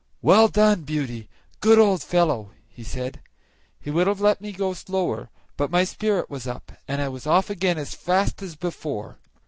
"Well 0.23 0.47
done, 0.47 0.81
Beauty! 0.81 1.29
good 1.59 1.77
old 1.77 2.01
fellow," 2.01 2.49
he 2.67 2.83
said. 2.83 3.21
He 3.79 3.91
would 3.91 4.07
have 4.07 4.19
let 4.19 4.41
me 4.41 4.51
go 4.51 4.73
slower, 4.73 5.29
but 5.57 5.69
my 5.69 5.83
spirit 5.83 6.27
was 6.27 6.47
up, 6.47 6.71
and 6.87 6.99
I 6.99 7.07
was 7.07 7.27
off 7.27 7.51
again 7.51 7.77
as 7.77 7.93
fast 7.93 8.41
as 8.41 8.55
before. 8.55 9.19